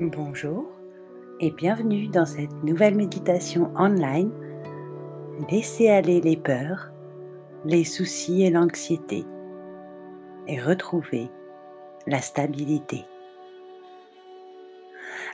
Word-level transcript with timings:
Bonjour 0.00 0.66
et 1.38 1.52
bienvenue 1.52 2.08
dans 2.08 2.26
cette 2.26 2.64
nouvelle 2.64 2.96
méditation 2.96 3.70
online. 3.76 4.32
Laissez 5.48 5.88
aller 5.88 6.20
les 6.20 6.36
peurs, 6.36 6.90
les 7.64 7.84
soucis 7.84 8.42
et 8.42 8.50
l'anxiété 8.50 9.24
et 10.48 10.60
retrouvez 10.60 11.28
la 12.08 12.20
stabilité. 12.20 13.04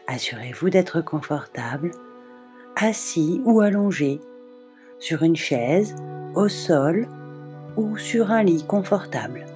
Assurez-vous 0.07 0.69
d'être 0.69 1.01
confortable, 1.01 1.93
assis 2.77 3.41
ou 3.47 3.63
allongé 3.63 4.21
sur 4.99 5.23
une 5.23 5.37
chaise, 5.37 5.97
au 6.35 6.49
sol 6.49 7.09
ou 7.79 7.97
sur 7.97 8.31
un 8.31 8.43
lit 8.43 8.67
confortable. 8.67 9.47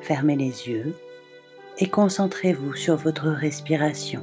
Fermez 0.00 0.34
les 0.34 0.68
yeux 0.68 0.92
et 1.78 1.88
concentrez-vous 1.88 2.74
sur 2.74 2.96
votre 2.96 3.28
respiration. 3.28 4.20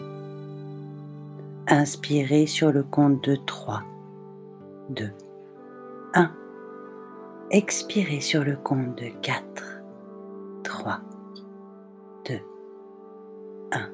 Inspirez 1.67 2.47
sur 2.47 2.71
le 2.71 2.83
compte 2.83 3.23
de 3.23 3.35
3, 3.35 3.83
2, 4.89 5.09
1. 6.13 6.31
Expirez 7.51 8.21
sur 8.21 8.43
le 8.43 8.55
compte 8.55 8.97
de 8.97 9.09
4, 9.21 9.81
3, 10.63 11.01
2, 12.27 12.39
1. 13.71 13.89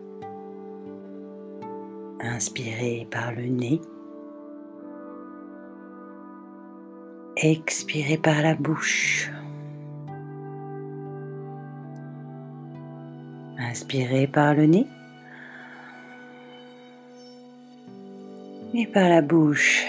Inspirez 2.19 3.07
par 3.09 3.31
le 3.31 3.43
nez. 3.43 3.81
Expirez 7.35 8.17
par 8.17 8.41
la 8.41 8.55
bouche. 8.55 9.31
Inspirez 13.69 14.27
par 14.27 14.53
le 14.53 14.65
nez 14.65 14.87
et 18.73 18.87
par 18.87 19.09
la 19.09 19.21
bouche. 19.21 19.85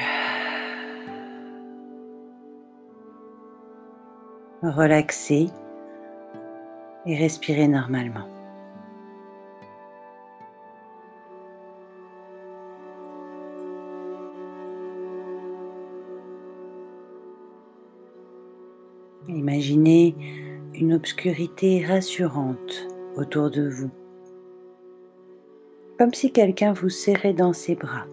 Relaxez 4.62 5.48
et 7.06 7.16
respirez 7.16 7.68
normalement. 7.68 8.26
Imaginez 19.28 20.16
une 20.74 20.94
obscurité 20.94 21.86
rassurante 21.86 22.88
autour 23.18 23.50
de 23.50 23.68
vous, 23.68 23.90
comme 25.98 26.14
si 26.14 26.32
quelqu'un 26.32 26.72
vous 26.72 26.88
serrait 26.88 27.32
dans 27.32 27.52
ses 27.52 27.74
bras. 27.74 28.06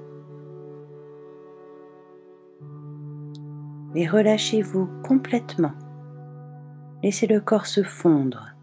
Et 3.93 4.07
relâchez-vous 4.07 4.89
complètement. 5.03 5.73
Laissez 7.03 7.27
le 7.27 7.39
corps 7.39 7.67
se 7.67 7.83
fondre. 7.83 8.55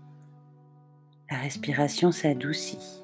La 1.30 1.38
respiration 1.38 2.12
s'adoucit, 2.12 3.02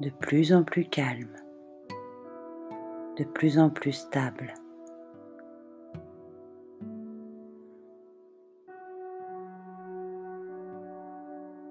de 0.00 0.10
plus 0.10 0.52
en 0.52 0.64
plus 0.64 0.86
calme, 0.86 1.36
de 3.18 3.24
plus 3.24 3.58
en 3.58 3.68
plus 3.70 3.92
stable. 3.92 4.54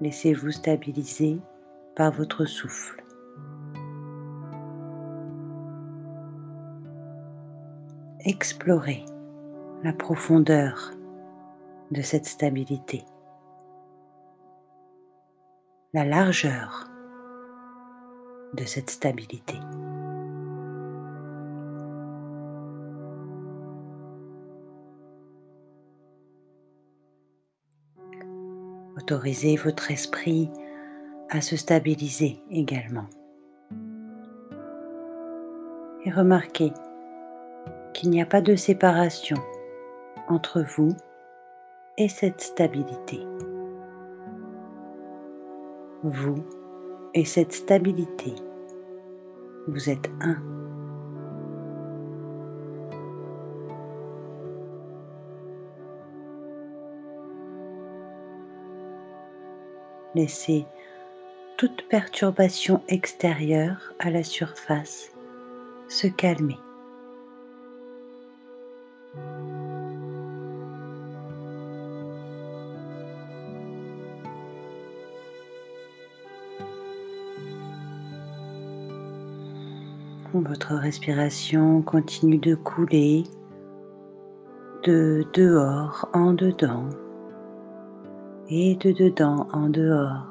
Laissez-vous 0.01 0.49
stabiliser 0.51 1.39
par 1.95 2.11
votre 2.11 2.45
souffle. 2.45 3.03
Explorez 8.25 9.05
la 9.83 9.93
profondeur 9.93 10.91
de 11.91 12.01
cette 12.01 12.25
stabilité, 12.25 13.03
la 15.93 16.05
largeur 16.05 16.87
de 18.55 18.65
cette 18.65 18.89
stabilité. 18.89 19.55
Autorisez 29.01 29.55
votre 29.55 29.89
esprit 29.89 30.51
à 31.31 31.41
se 31.41 31.55
stabiliser 31.55 32.37
également. 32.51 33.05
Et 36.05 36.11
remarquez 36.11 36.71
qu'il 37.95 38.11
n'y 38.11 38.21
a 38.21 38.27
pas 38.27 38.41
de 38.41 38.55
séparation 38.55 39.37
entre 40.27 40.61
vous 40.61 40.95
et 41.97 42.09
cette 42.09 42.41
stabilité. 42.41 43.19
Vous 46.03 46.45
et 47.15 47.25
cette 47.25 47.53
stabilité, 47.53 48.35
vous 49.67 49.89
êtes 49.89 50.11
un. 50.21 50.60
Laissez 60.13 60.65
toute 61.57 61.87
perturbation 61.87 62.81
extérieure 62.87 63.93
à 63.99 64.09
la 64.09 64.23
surface 64.23 65.11
se 65.87 66.07
calmer. 66.07 66.57
Votre 80.33 80.75
respiration 80.75 81.81
continue 81.81 82.37
de 82.37 82.55
couler 82.55 83.23
de 84.83 85.25
dehors 85.33 86.09
en 86.13 86.33
dedans 86.33 86.89
et 88.53 88.75
de 88.75 88.91
dedans 88.91 89.47
en 89.53 89.69
dehors. 89.69 90.27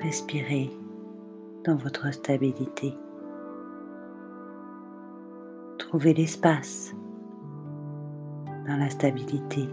Respirez 0.00 0.70
dans 1.64 1.74
votre 1.74 2.12
stabilité. 2.12 2.94
Trouvez 5.78 6.14
l'espace 6.14 6.94
dans 8.68 8.76
la 8.76 8.90
stabilité. 8.90 9.68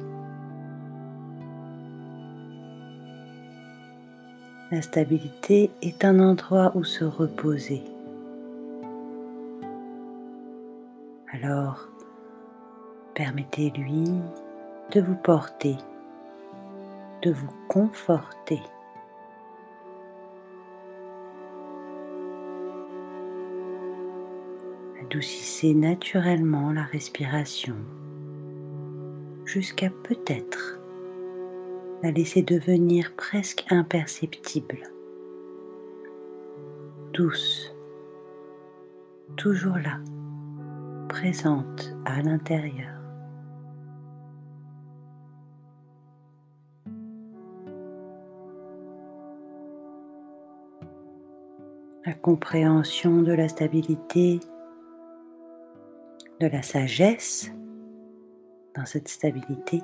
La 4.71 4.81
stabilité 4.81 5.69
est 5.83 6.03
un 6.03 6.19
endroit 6.19 6.71
où 6.73 6.83
se 6.83 7.05
reposer. 7.05 7.83
Alors, 11.31 11.92
Permettez-lui 13.15 14.07
de 14.91 15.01
vous 15.01 15.15
porter, 15.15 15.77
de 17.21 17.31
vous 17.31 17.51
conforter. 17.67 18.59
Adoucissez 25.01 25.75
naturellement 25.75 26.71
la 26.71 26.83
respiration 26.83 27.75
jusqu'à 29.45 29.91
peut-être 29.91 30.79
la 32.01 32.09
laisser 32.09 32.41
devenir 32.41 33.13
presque 33.15 33.63
imperceptible, 33.69 34.79
douce, 37.13 37.73
toujours 39.37 39.77
là, 39.77 39.99
présente 41.07 41.95
à 42.05 42.21
l'intérieur. 42.23 43.02
La 52.05 52.13
compréhension 52.13 53.21
de 53.21 53.31
la 53.31 53.47
stabilité, 53.47 54.41
de 56.41 56.47
la 56.47 56.61
sagesse 56.61 57.49
dans 58.75 58.85
cette 58.85 59.07
stabilité, 59.07 59.81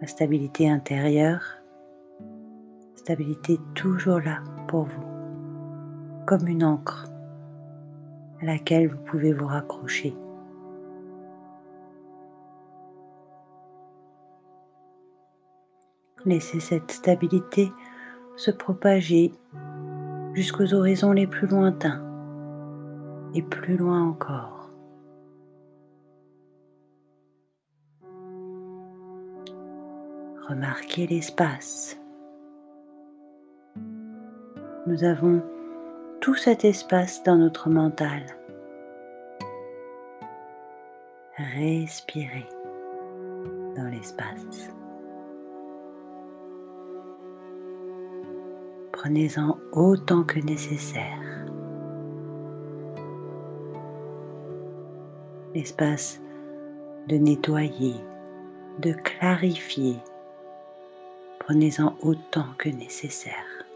la 0.00 0.06
stabilité 0.06 0.70
intérieure, 0.70 1.42
stabilité 2.94 3.58
toujours 3.74 4.20
là 4.20 4.42
pour 4.66 4.84
vous, 4.84 5.04
comme 6.26 6.48
une 6.48 6.64
encre 6.64 7.06
à 8.40 8.46
laquelle 8.46 8.88
vous 8.88 9.02
pouvez 9.04 9.34
vous 9.34 9.46
raccrocher. 9.46 10.16
Laissez 16.24 16.60
cette 16.60 16.90
stabilité 16.90 17.70
se 18.36 18.50
propager 18.50 19.32
jusqu'aux 20.36 20.74
horizons 20.74 21.12
les 21.12 21.26
plus 21.26 21.46
lointains 21.46 22.02
et 23.34 23.40
plus 23.40 23.78
loin 23.78 24.02
encore. 24.02 24.70
Remarquez 30.46 31.06
l'espace. 31.06 31.98
Nous 34.86 35.02
avons 35.04 35.42
tout 36.20 36.34
cet 36.34 36.66
espace 36.66 37.22
dans 37.22 37.38
notre 37.38 37.70
mental. 37.70 38.22
Respirez 41.38 42.46
dans 43.74 43.88
l'espace. 43.90 44.75
Prenez-en 48.96 49.58
autant 49.72 50.24
que 50.24 50.40
nécessaire. 50.40 51.20
L'espace 55.54 56.18
de 57.06 57.16
nettoyer, 57.16 57.94
de 58.78 58.94
clarifier. 58.94 59.96
Prenez-en 61.40 61.94
autant 62.00 62.46
que 62.56 62.70
nécessaire. 62.70 63.66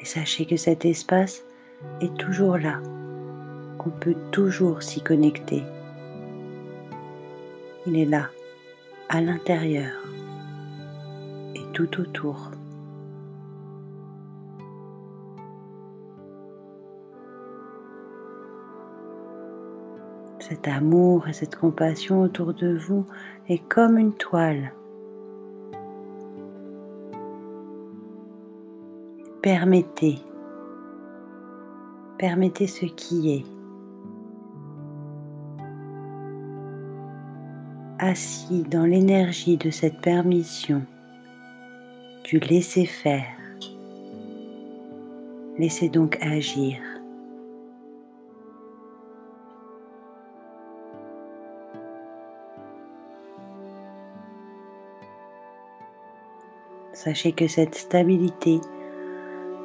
Et 0.00 0.04
sachez 0.04 0.46
que 0.46 0.56
cet 0.56 0.84
espace 0.84 1.44
est 2.00 2.16
toujours 2.16 2.56
là, 2.56 2.80
qu'on 3.78 3.90
peut 3.90 4.16
toujours 4.30 4.84
s'y 4.84 5.02
connecter. 5.02 5.64
Il 7.84 7.98
est 7.98 8.04
là, 8.04 8.30
à 9.08 9.20
l'intérieur 9.20 9.90
autour. 11.82 12.50
Cet 20.40 20.66
amour 20.66 21.28
et 21.28 21.32
cette 21.32 21.56
compassion 21.56 22.22
autour 22.22 22.54
de 22.54 22.76
vous 22.76 23.04
est 23.48 23.58
comme 23.68 23.98
une 23.98 24.14
toile 24.14 24.72
Permettez, 29.42 30.18
permettez 32.18 32.66
ce 32.66 32.86
qui 32.86 33.32
est. 33.32 33.44
Assis 38.00 38.64
dans 38.64 38.84
l'énergie 38.84 39.56
de 39.56 39.70
cette 39.70 40.00
permission, 40.00 40.82
du 42.28 42.38
laisser 42.40 42.84
faire, 42.84 43.24
laissez 45.56 45.88
donc 45.88 46.18
agir. 46.20 46.76
Sachez 56.92 57.32
que 57.32 57.48
cette 57.48 57.74
stabilité 57.74 58.60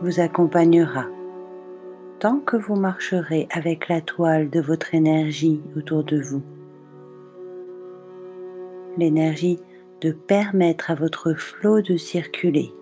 vous 0.02 0.22
accompagnera 0.22 1.08
tant 2.20 2.40
que 2.40 2.56
vous 2.56 2.76
marcherez 2.76 3.50
avec 3.52 3.90
la 3.90 4.00
toile 4.00 4.50
de 4.50 4.62
votre 4.62 4.96
énergie 4.96 5.62
autour 5.76 6.06
de 6.06 6.22
vous. 6.22 6.42
L'énergie 8.98 9.60
de 10.04 10.12
permettre 10.12 10.92
à 10.92 10.96
votre 10.96 11.34
flot 11.34 11.82
de 11.82 11.96
circuler 11.96 12.74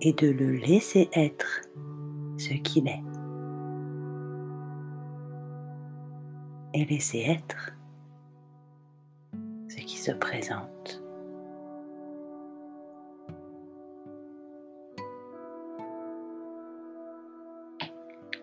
et 0.00 0.12
de 0.12 0.28
le 0.28 0.50
laisser 0.50 1.08
être 1.12 1.60
ce 2.36 2.54
qu'il 2.54 2.88
est. 2.88 3.02
Et 6.74 6.84
laisser 6.84 7.20
être 7.20 7.72
ce 9.68 9.76
qui 9.76 9.98
se 9.98 10.10
présente. 10.10 11.00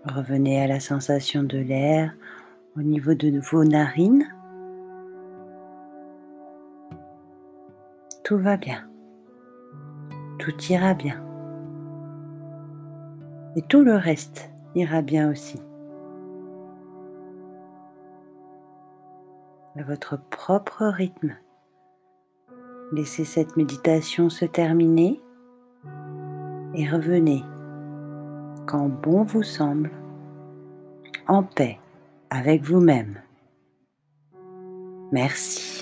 Revenez 0.05 0.61
à 0.61 0.67
la 0.67 0.79
sensation 0.79 1.43
de 1.43 1.57
l'air 1.57 2.15
au 2.77 2.81
niveau 2.81 3.13
de 3.13 3.39
vos 3.39 3.65
narines. 3.65 4.25
Tout 8.27 8.37
va 8.37 8.57
bien. 8.57 8.85
Tout 10.37 10.53
ira 10.69 10.93
bien. 10.93 11.23
Et 13.55 13.61
tout 13.61 13.85
le 13.85 13.95
reste 13.95 14.51
ira 14.75 15.01
bien 15.01 15.31
aussi. 15.31 15.61
À 19.77 19.83
votre 19.83 20.19
propre 20.29 20.87
rythme. 20.87 21.37
Laissez 22.91 23.23
cette 23.23 23.55
méditation 23.55 24.29
se 24.29 24.43
terminer 24.43 25.21
et 26.73 26.85
revenez 26.85 27.45
quand 28.65 28.89
bon 28.89 29.23
vous 29.23 29.43
semble, 29.43 29.89
en 31.29 31.43
paix 31.43 31.79
avec 32.29 32.61
vous-même. 32.61 33.21
Merci. 35.13 35.76